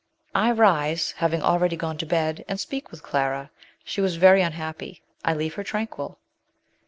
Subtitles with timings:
[0.33, 3.51] I rise (having already gone to bed) and speak with Clara.
[3.83, 6.17] She was very un happy; I leave her tranquil."